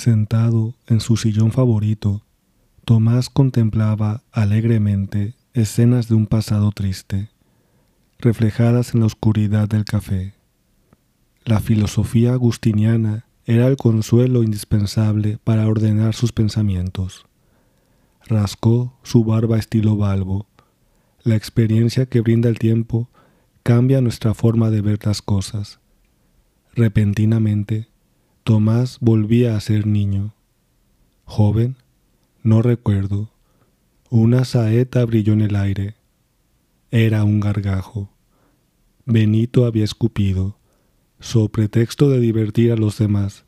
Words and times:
Sentado 0.00 0.72
en 0.86 1.00
su 1.00 1.18
sillón 1.18 1.52
favorito, 1.52 2.22
Tomás 2.86 3.28
contemplaba 3.28 4.22
alegremente 4.32 5.34
escenas 5.52 6.08
de 6.08 6.14
un 6.14 6.26
pasado 6.26 6.72
triste, 6.72 7.28
reflejadas 8.18 8.94
en 8.94 9.00
la 9.00 9.06
oscuridad 9.06 9.68
del 9.68 9.84
café. 9.84 10.32
La 11.44 11.60
filosofía 11.60 12.32
agustiniana 12.32 13.26
era 13.44 13.66
el 13.66 13.76
consuelo 13.76 14.42
indispensable 14.42 15.38
para 15.44 15.68
ordenar 15.68 16.14
sus 16.14 16.32
pensamientos. 16.32 17.26
Rascó 18.26 18.98
su 19.02 19.22
barba 19.22 19.58
estilo 19.58 19.98
balbo. 19.98 20.46
La 21.24 21.36
experiencia 21.36 22.06
que 22.06 22.22
brinda 22.22 22.48
el 22.48 22.58
tiempo 22.58 23.10
cambia 23.62 24.00
nuestra 24.00 24.32
forma 24.32 24.70
de 24.70 24.80
ver 24.80 24.98
las 25.04 25.20
cosas. 25.20 25.78
Repentinamente, 26.72 27.90
Tomás 28.42 28.98
volvía 29.00 29.56
a 29.56 29.60
ser 29.60 29.86
niño. 29.86 30.34
Joven, 31.24 31.76
no 32.42 32.62
recuerdo. 32.62 33.30
Una 34.08 34.44
saeta 34.44 35.04
brilló 35.04 35.34
en 35.34 35.42
el 35.42 35.56
aire. 35.56 35.94
Era 36.90 37.22
un 37.22 37.38
gargajo. 37.38 38.10
Benito 39.04 39.66
había 39.66 39.84
escupido, 39.84 40.56
so 41.20 41.48
pretexto 41.48 42.08
de 42.08 42.18
divertir 42.18 42.72
a 42.72 42.76
los 42.76 42.98
demás. 42.98 43.44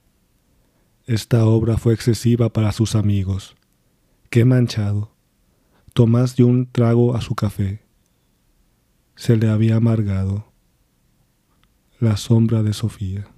Esta 1.07 1.47
obra 1.47 1.79
fue 1.79 1.95
excesiva 1.95 2.53
para 2.53 2.71
sus 2.73 2.95
amigos. 2.95 3.57
Qué 4.31 4.45
manchado. 4.45 5.11
Tomás 5.95 6.37
dio 6.37 6.47
un 6.47 6.71
trago 6.71 7.17
a 7.17 7.21
su 7.21 7.35
café. 7.35 7.83
Se 9.17 9.37
le 9.37 9.49
había 9.49 9.77
amargado. 9.77 10.53
La 11.99 12.17
sombra 12.17 12.63
de 12.63 12.73
Sofía. 12.73 13.32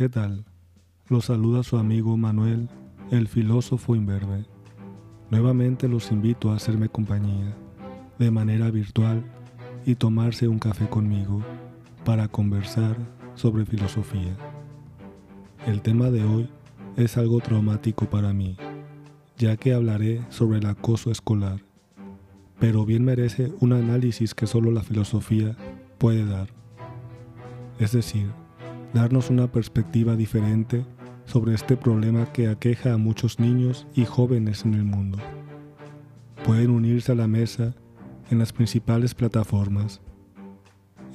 ¿Qué 0.00 0.08
tal? 0.08 0.46
Los 1.10 1.26
saluda 1.26 1.62
su 1.62 1.76
amigo 1.76 2.16
Manuel, 2.16 2.70
el 3.10 3.28
filósofo 3.28 3.94
imberbe. 3.94 4.46
Nuevamente 5.28 5.88
los 5.88 6.10
invito 6.10 6.50
a 6.50 6.56
hacerme 6.56 6.88
compañía, 6.88 7.54
de 8.18 8.30
manera 8.30 8.70
virtual, 8.70 9.22
y 9.84 9.96
tomarse 9.96 10.48
un 10.48 10.58
café 10.58 10.88
conmigo 10.88 11.42
para 12.02 12.28
conversar 12.28 12.96
sobre 13.34 13.66
filosofía. 13.66 14.34
El 15.66 15.82
tema 15.82 16.08
de 16.08 16.24
hoy 16.24 16.48
es 16.96 17.18
algo 17.18 17.40
traumático 17.40 18.08
para 18.08 18.32
mí, 18.32 18.56
ya 19.36 19.58
que 19.58 19.74
hablaré 19.74 20.22
sobre 20.30 20.60
el 20.60 20.66
acoso 20.66 21.10
escolar, 21.10 21.60
pero 22.58 22.86
bien 22.86 23.04
merece 23.04 23.52
un 23.60 23.74
análisis 23.74 24.34
que 24.34 24.46
solo 24.46 24.70
la 24.70 24.82
filosofía 24.82 25.58
puede 25.98 26.24
dar. 26.24 26.48
Es 27.78 27.92
decir, 27.92 28.30
darnos 28.94 29.30
una 29.30 29.50
perspectiva 29.50 30.16
diferente 30.16 30.84
sobre 31.24 31.54
este 31.54 31.76
problema 31.76 32.32
que 32.32 32.48
aqueja 32.48 32.92
a 32.92 32.98
muchos 32.98 33.38
niños 33.38 33.86
y 33.94 34.04
jóvenes 34.04 34.64
en 34.64 34.74
el 34.74 34.84
mundo. 34.84 35.18
Pueden 36.44 36.70
unirse 36.70 37.12
a 37.12 37.14
la 37.14 37.28
mesa 37.28 37.74
en 38.30 38.38
las 38.38 38.52
principales 38.52 39.14
plataformas 39.14 40.00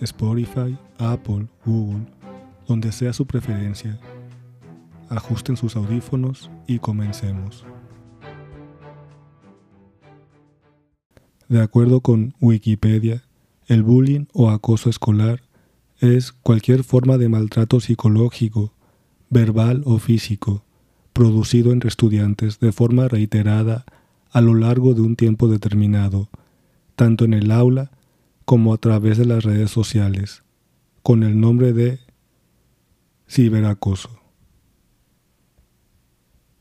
Spotify, 0.01 0.77
Apple, 0.97 1.47
Google, 1.65 2.05
donde 2.67 2.91
sea 2.91 3.13
su 3.13 3.25
preferencia. 3.25 3.99
Ajusten 5.09 5.55
sus 5.55 5.75
audífonos 5.75 6.49
y 6.67 6.79
comencemos. 6.79 7.65
De 11.47 11.61
acuerdo 11.61 12.01
con 12.01 12.33
Wikipedia, 12.41 13.23
el 13.67 13.83
bullying 13.83 14.25
o 14.33 14.49
acoso 14.49 14.89
escolar 14.89 15.44
es 15.99 16.31
cualquier 16.31 16.83
forma 16.83 17.17
de 17.17 17.29
maltrato 17.29 17.79
psicológico, 17.79 18.73
verbal 19.29 19.81
o 19.85 19.97
físico, 19.99 20.63
producido 21.13 21.71
entre 21.71 21.87
estudiantes 21.87 22.59
de 22.59 22.71
forma 22.71 23.07
reiterada 23.07 23.85
a 24.31 24.41
lo 24.41 24.53
largo 24.53 24.93
de 24.93 25.01
un 25.01 25.15
tiempo 25.15 25.47
determinado, 25.47 26.29
tanto 26.95 27.25
en 27.25 27.33
el 27.33 27.51
aula 27.51 27.91
como 28.43 28.73
a 28.73 28.77
través 28.77 29.17
de 29.17 29.25
las 29.25 29.43
redes 29.43 29.71
sociales, 29.71 30.43
con 31.01 31.23
el 31.23 31.39
nombre 31.39 31.73
de 31.73 31.99
ciberacoso. 33.27 34.09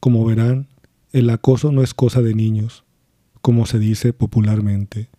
Como 0.00 0.25
verán, 0.25 0.69
el 1.12 1.30
acoso 1.30 1.72
no 1.72 1.82
es 1.82 1.94
cosa 1.94 2.22
de 2.22 2.34
niños, 2.34 2.84
como 3.41 3.66
se 3.66 3.78
dice 3.78 4.12
popularmente. 4.12 5.10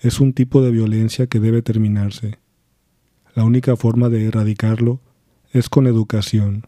Es 0.00 0.20
un 0.20 0.32
tipo 0.32 0.62
de 0.62 0.70
violencia 0.70 1.26
que 1.26 1.40
debe 1.40 1.62
terminarse. 1.62 2.38
La 3.34 3.42
única 3.42 3.76
forma 3.76 4.08
de 4.08 4.26
erradicarlo 4.26 5.00
es 5.52 5.68
con 5.68 5.86
educación, 5.88 6.66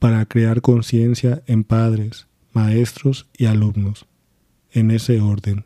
para 0.00 0.26
crear 0.26 0.60
conciencia 0.60 1.42
en 1.46 1.62
padres, 1.62 2.26
maestros 2.52 3.28
y 3.38 3.46
alumnos, 3.46 4.06
en 4.72 4.90
ese 4.90 5.20
orden. 5.20 5.64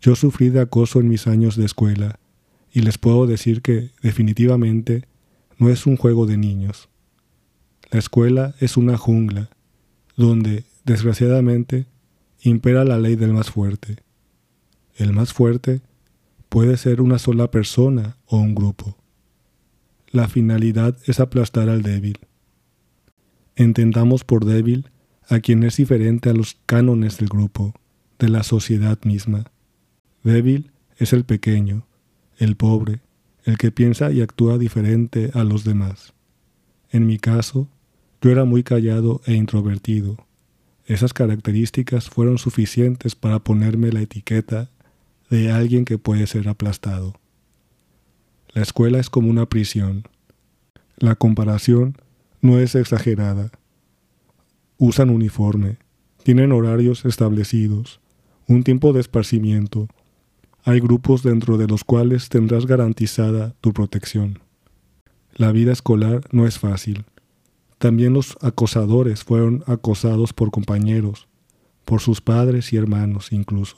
Yo 0.00 0.16
sufrí 0.16 0.48
de 0.48 0.60
acoso 0.60 0.98
en 0.98 1.08
mis 1.08 1.28
años 1.28 1.56
de 1.56 1.64
escuela 1.64 2.18
y 2.72 2.80
les 2.80 2.98
puedo 2.98 3.28
decir 3.28 3.62
que 3.62 3.92
definitivamente 4.02 5.04
no 5.58 5.70
es 5.70 5.86
un 5.86 5.96
juego 5.96 6.26
de 6.26 6.36
niños. 6.36 6.88
La 7.92 8.00
escuela 8.00 8.56
es 8.58 8.76
una 8.76 8.98
jungla 8.98 9.48
donde, 10.16 10.64
desgraciadamente, 10.84 11.86
impera 12.42 12.84
la 12.84 12.98
ley 12.98 13.14
del 13.14 13.32
más 13.32 13.50
fuerte. 13.50 13.98
El 14.96 15.12
más 15.12 15.32
fuerte 15.32 15.82
puede 16.48 16.76
ser 16.76 17.00
una 17.00 17.20
sola 17.20 17.50
persona 17.52 18.16
o 18.26 18.38
un 18.38 18.56
grupo. 18.56 18.96
La 20.14 20.28
finalidad 20.28 20.96
es 21.06 21.18
aplastar 21.18 21.68
al 21.68 21.82
débil. 21.82 22.20
Entendamos 23.56 24.22
por 24.22 24.44
débil 24.44 24.88
a 25.28 25.40
quien 25.40 25.64
es 25.64 25.76
diferente 25.78 26.30
a 26.30 26.32
los 26.32 26.56
cánones 26.66 27.18
del 27.18 27.28
grupo, 27.28 27.74
de 28.20 28.28
la 28.28 28.44
sociedad 28.44 28.96
misma. 29.02 29.50
Débil 30.22 30.70
es 30.98 31.12
el 31.12 31.24
pequeño, 31.24 31.88
el 32.38 32.54
pobre, 32.54 33.00
el 33.42 33.58
que 33.58 33.72
piensa 33.72 34.12
y 34.12 34.20
actúa 34.20 34.56
diferente 34.56 35.32
a 35.34 35.42
los 35.42 35.64
demás. 35.64 36.14
En 36.90 37.08
mi 37.08 37.18
caso, 37.18 37.68
yo 38.22 38.30
era 38.30 38.44
muy 38.44 38.62
callado 38.62 39.20
e 39.26 39.34
introvertido. 39.34 40.28
Esas 40.86 41.12
características 41.12 42.08
fueron 42.08 42.38
suficientes 42.38 43.16
para 43.16 43.40
ponerme 43.40 43.90
la 43.90 44.02
etiqueta 44.02 44.70
de 45.28 45.50
alguien 45.50 45.84
que 45.84 45.98
puede 45.98 46.28
ser 46.28 46.48
aplastado. 46.48 47.18
La 48.54 48.62
escuela 48.62 49.00
es 49.00 49.10
como 49.10 49.28
una 49.28 49.46
prisión. 49.46 50.04
La 50.96 51.16
comparación 51.16 51.98
no 52.40 52.60
es 52.60 52.76
exagerada. 52.76 53.50
Usan 54.78 55.10
uniforme, 55.10 55.78
tienen 56.22 56.52
horarios 56.52 57.04
establecidos, 57.04 58.00
un 58.46 58.62
tiempo 58.62 58.92
de 58.92 59.00
esparcimiento, 59.00 59.88
hay 60.62 60.78
grupos 60.78 61.22
dentro 61.24 61.58
de 61.58 61.66
los 61.66 61.82
cuales 61.82 62.28
tendrás 62.28 62.64
garantizada 62.64 63.54
tu 63.60 63.72
protección. 63.72 64.38
La 65.34 65.50
vida 65.50 65.72
escolar 65.72 66.22
no 66.30 66.46
es 66.46 66.58
fácil. 66.58 67.04
También 67.78 68.14
los 68.14 68.38
acosadores 68.40 69.24
fueron 69.24 69.64
acosados 69.66 70.32
por 70.32 70.52
compañeros, 70.52 71.26
por 71.84 72.00
sus 72.00 72.20
padres 72.20 72.72
y 72.72 72.76
hermanos 72.76 73.32
incluso. 73.32 73.76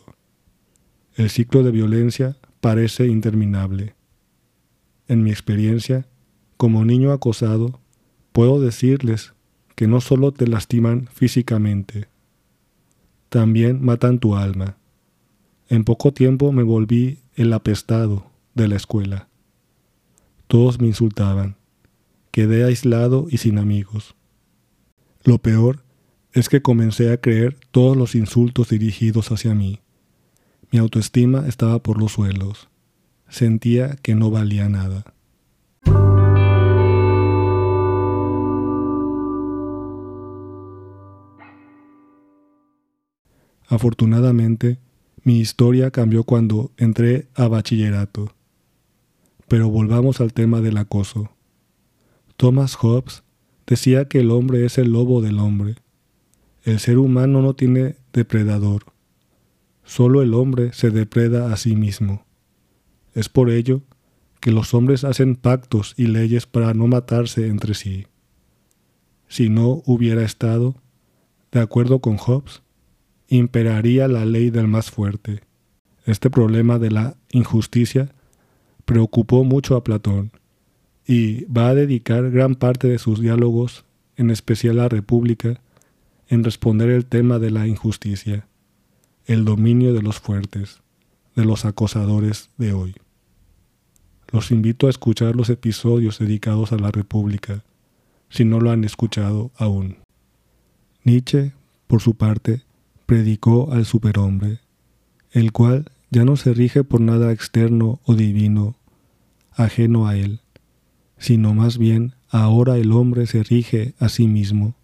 El 1.14 1.30
ciclo 1.30 1.62
de 1.62 1.70
violencia 1.70 2.36
parece 2.60 3.06
interminable. 3.06 3.96
En 5.08 5.22
mi 5.22 5.30
experiencia, 5.30 6.06
como 6.56 6.84
niño 6.84 7.12
acosado, 7.12 7.80
puedo 8.32 8.60
decirles 8.60 9.34
que 9.74 9.86
no 9.86 10.00
solo 10.00 10.32
te 10.32 10.46
lastiman 10.46 11.08
físicamente, 11.12 12.08
también 13.28 13.84
matan 13.84 14.18
tu 14.18 14.36
alma. 14.36 14.76
En 15.68 15.84
poco 15.84 16.12
tiempo 16.12 16.52
me 16.52 16.62
volví 16.62 17.18
el 17.34 17.52
apestado 17.52 18.30
de 18.54 18.68
la 18.68 18.76
escuela. 18.76 19.28
Todos 20.46 20.80
me 20.80 20.86
insultaban. 20.86 21.56
Quedé 22.30 22.64
aislado 22.64 23.26
y 23.30 23.38
sin 23.38 23.58
amigos. 23.58 24.14
Lo 25.24 25.38
peor 25.38 25.82
es 26.32 26.48
que 26.48 26.62
comencé 26.62 27.12
a 27.12 27.20
creer 27.20 27.56
todos 27.70 27.96
los 27.96 28.14
insultos 28.14 28.68
dirigidos 28.68 29.32
hacia 29.32 29.54
mí. 29.54 29.80
Mi 30.70 30.78
autoestima 30.78 31.46
estaba 31.48 31.82
por 31.82 31.98
los 31.98 32.12
suelos. 32.12 32.68
Sentía 33.28 33.96
que 33.96 34.14
no 34.14 34.30
valía 34.30 34.68
nada. 34.68 35.04
Afortunadamente, 43.68 44.78
mi 45.22 45.40
historia 45.40 45.90
cambió 45.90 46.22
cuando 46.22 46.70
entré 46.76 47.26
a 47.34 47.48
bachillerato. 47.48 48.32
Pero 49.48 49.70
volvamos 49.70 50.20
al 50.20 50.32
tema 50.32 50.60
del 50.60 50.76
acoso. 50.76 51.30
Thomas 52.36 52.76
Hobbes 52.76 53.22
decía 53.66 54.06
que 54.06 54.20
el 54.20 54.30
hombre 54.30 54.64
es 54.64 54.78
el 54.78 54.92
lobo 54.92 55.20
del 55.20 55.38
hombre. 55.38 55.76
El 56.62 56.78
ser 56.78 56.98
humano 56.98 57.42
no 57.42 57.54
tiene 57.54 57.96
depredador. 58.12 58.84
Solo 59.84 60.22
el 60.22 60.34
hombre 60.34 60.72
se 60.72 60.90
depreda 60.90 61.52
a 61.52 61.56
sí 61.56 61.76
mismo. 61.76 62.25
Es 63.16 63.30
por 63.30 63.48
ello 63.48 63.80
que 64.40 64.52
los 64.52 64.74
hombres 64.74 65.02
hacen 65.02 65.36
pactos 65.36 65.94
y 65.96 66.06
leyes 66.06 66.44
para 66.46 66.74
no 66.74 66.86
matarse 66.86 67.46
entre 67.46 67.72
sí. 67.72 68.06
Si 69.26 69.48
no 69.48 69.82
hubiera 69.86 70.22
estado, 70.22 70.76
de 71.50 71.60
acuerdo 71.60 72.00
con 72.00 72.18
Hobbes, 72.18 72.62
imperaría 73.28 74.06
la 74.06 74.26
ley 74.26 74.50
del 74.50 74.68
más 74.68 74.90
fuerte. 74.90 75.40
Este 76.04 76.28
problema 76.28 76.78
de 76.78 76.90
la 76.90 77.16
injusticia 77.30 78.12
preocupó 78.84 79.44
mucho 79.44 79.76
a 79.76 79.82
Platón 79.82 80.30
y 81.06 81.46
va 81.46 81.68
a 81.68 81.74
dedicar 81.74 82.30
gran 82.30 82.54
parte 82.54 82.86
de 82.86 82.98
sus 82.98 83.18
diálogos, 83.18 83.86
en 84.16 84.30
especial 84.30 84.78
a 84.78 84.90
República, 84.90 85.62
en 86.28 86.44
responder 86.44 86.90
el 86.90 87.06
tema 87.06 87.38
de 87.38 87.50
la 87.50 87.66
injusticia, 87.66 88.46
el 89.24 89.46
dominio 89.46 89.94
de 89.94 90.02
los 90.02 90.20
fuertes, 90.20 90.82
de 91.34 91.46
los 91.46 91.64
acosadores 91.64 92.50
de 92.58 92.74
hoy. 92.74 92.94
Los 94.32 94.50
invito 94.50 94.86
a 94.86 94.90
escuchar 94.90 95.36
los 95.36 95.50
episodios 95.50 96.18
dedicados 96.18 96.72
a 96.72 96.78
la 96.78 96.90
República, 96.90 97.64
si 98.28 98.44
no 98.44 98.60
lo 98.60 98.70
han 98.70 98.84
escuchado 98.84 99.52
aún. 99.56 99.98
Nietzsche, 101.04 101.52
por 101.86 102.02
su 102.02 102.14
parte, 102.14 102.62
predicó 103.06 103.72
al 103.72 103.86
superhombre, 103.86 104.60
el 105.30 105.52
cual 105.52 105.90
ya 106.10 106.24
no 106.24 106.36
se 106.36 106.52
rige 106.54 106.82
por 106.82 107.00
nada 107.00 107.32
externo 107.32 108.00
o 108.04 108.14
divino, 108.14 108.76
ajeno 109.52 110.08
a 110.08 110.16
él, 110.16 110.40
sino 111.18 111.54
más 111.54 111.78
bien 111.78 112.14
ahora 112.28 112.76
el 112.76 112.92
hombre 112.92 113.26
se 113.26 113.42
rige 113.42 113.94
a 113.98 114.08
sí 114.08 114.26
mismo, 114.26 114.74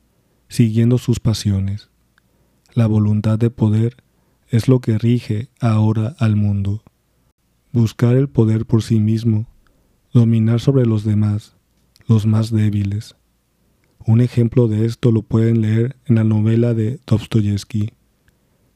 siguiendo 0.49 0.99
sus 0.99 1.21
pasiones. 1.21 1.89
La 2.75 2.87
voluntad 2.87 3.39
de 3.39 3.51
poder 3.51 3.97
es 4.49 4.69
lo 4.69 4.81
que 4.81 4.99
rige 4.99 5.49
ahora 5.61 6.15
al 6.19 6.37
mundo. 6.37 6.83
Buscar 7.73 8.17
el 8.17 8.29
poder 8.29 8.67
por 8.67 8.83
sí 8.83 9.01
mismo, 9.01 9.47
dominar 10.13 10.61
sobre 10.61 10.85
los 10.85 11.05
demás, 11.05 11.57
los 12.07 12.27
más 12.27 12.51
débiles. 12.51 13.17
Un 14.07 14.21
ejemplo 14.21 14.69
de 14.69 14.85
esto 14.85 15.11
lo 15.11 15.23
pueden 15.23 15.63
leer 15.63 15.97
en 16.05 16.17
la 16.17 16.25
novela 16.25 16.75
de 16.75 17.01
Dostoyevsky, 17.07 17.93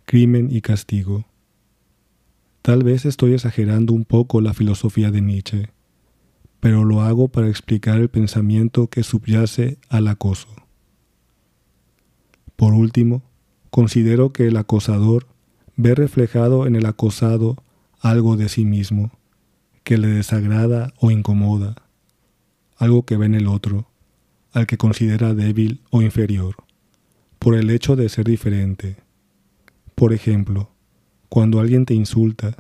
Crimen 0.07 0.49
y 0.51 0.63
Castigo. 0.63 1.27
Tal 2.63 2.85
vez 2.85 3.05
estoy 3.05 3.35
exagerando 3.35 3.93
un 3.93 4.07
poco 4.07 4.41
la 4.41 4.55
filosofía 4.55 5.11
de 5.11 5.21
Nietzsche, 5.21 5.69
pero 6.61 6.85
lo 6.85 7.03
hago 7.03 7.29
para 7.29 7.49
explicar 7.49 8.01
el 8.01 8.09
pensamiento 8.09 8.87
que 8.87 9.03
subyace 9.03 9.79
al 9.91 10.09
acoso. 10.09 10.49
Por 12.57 12.73
último, 12.73 13.23
considero 13.71 14.33
que 14.33 14.47
el 14.47 14.57
acosador 14.57 15.27
ve 15.77 15.95
reflejado 15.95 16.67
en 16.67 16.77
el 16.77 16.87
acosado 16.87 17.57
algo 18.01 18.37
de 18.37 18.49
sí 18.49 18.65
mismo, 18.65 19.11
que 19.85 19.99
le 19.99 20.09
desagrada 20.09 20.93
o 20.99 21.11
incomoda, 21.11 21.77
algo 22.77 23.05
que 23.05 23.17
ve 23.17 23.27
en 23.27 23.35
el 23.35 23.47
otro, 23.47 23.89
al 24.53 24.67
que 24.67 24.79
considera 24.79 25.35
débil 25.35 25.83
o 25.91 26.03
inferior, 26.03 26.57
por 27.39 27.55
el 27.55 27.71
hecho 27.71 27.97
de 27.97 28.09
ser 28.09 28.25
diferente. 28.25 28.97
Por 29.95 30.13
ejemplo, 30.13 30.71
cuando 31.29 31.61
alguien 31.61 31.87
te 31.87 31.95
insulta, 31.95 32.57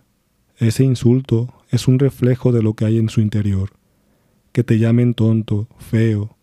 ese 0.58 0.84
insulto 0.84 1.52
es 1.70 1.88
un 1.88 1.98
reflejo 1.98 2.52
de 2.52 2.62
lo 2.62 2.74
que 2.74 2.84
hay 2.84 2.98
en 2.98 3.08
su 3.08 3.20
interior. 3.20 3.72
Que 4.52 4.64
te 4.64 4.78
llamen 4.78 5.14
tonto, 5.14 5.68
feo, 5.78 6.36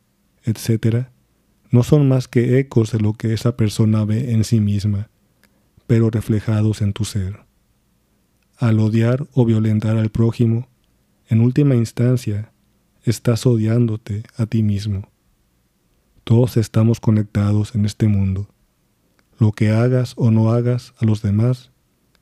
etc., 0.44 1.08
no 1.72 1.82
son 1.82 2.08
más 2.08 2.28
que 2.28 2.60
ecos 2.60 2.92
de 2.92 3.00
lo 3.00 3.14
que 3.14 3.34
esa 3.34 3.58
persona 3.58 4.06
ve 4.06 4.34
en 4.34 4.44
sí 4.44 4.60
misma, 4.60 5.10
pero 5.88 6.12
reflejados 6.12 6.82
en 6.84 6.94
tu 6.94 7.06
ser. 7.06 7.43
Al 8.58 8.80
odiar 8.80 9.28
o 9.34 9.46
violentar 9.46 9.98
al 9.98 10.10
prójimo, 10.10 10.68
en 11.28 11.42
última 11.42 11.76
instancia, 11.76 12.52
estás 13.04 13.46
odiándote 13.46 14.24
a 14.38 14.46
ti 14.46 14.64
mismo. 14.64 15.10
Todos 16.24 16.58
estamos 16.58 17.00
conectados 17.00 17.76
en 17.76 17.86
este 17.86 18.08
mundo. 18.08 18.48
Lo 19.40 19.52
que 19.52 19.72
hagas 19.72 20.14
o 20.16 20.32
no 20.32 20.52
hagas 20.52 20.94
a 21.00 21.06
los 21.06 21.22
demás 21.22 21.72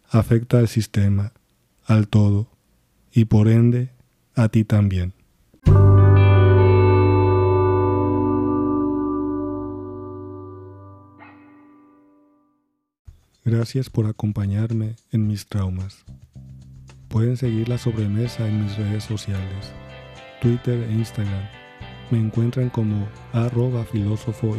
afecta 0.10 0.60
al 0.60 0.68
sistema, 0.68 1.34
al 1.86 2.08
todo, 2.08 2.48
y 3.14 3.26
por 3.26 3.48
ende 3.48 3.90
a 4.36 4.50
ti 4.50 4.64
también. 4.64 5.14
Gracias 13.44 13.90
por 13.90 14.06
acompañarme 14.06 14.96
en 15.12 15.26
mis 15.26 15.48
traumas. 15.48 16.06
Pueden 17.08 17.38
seguir 17.38 17.70
la 17.70 17.80
sobremesa 17.80 18.48
en 18.48 18.64
mis 18.64 18.78
redes 18.78 19.04
sociales, 19.04 19.74
Twitter 20.42 20.84
e 20.84 20.92
Instagram. 20.94 21.50
Me 22.12 22.20
encuentran 22.20 22.70
como 22.70 23.08
arroba 23.34 23.84
filósofo. 23.84 24.56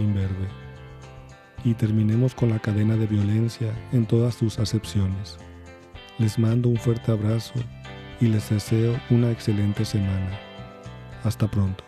Y 1.65 1.75
terminemos 1.75 2.35
con 2.35 2.51
la 2.51 2.59
cadena 2.59 2.97
de 2.97 3.07
violencia 3.07 3.73
en 3.93 4.05
todas 4.05 4.35
sus 4.35 4.59
acepciones. 4.59 5.37
Les 6.19 6.37
mando 6.37 6.69
un 6.69 6.77
fuerte 6.77 7.13
abrazo 7.13 7.55
y 8.21 8.27
les 8.27 8.51
deseo 8.51 8.99
una 9.11 9.31
excelente 9.31 9.85
semana. 9.85 10.41
Hasta 11.23 11.49
pronto. 11.49 11.85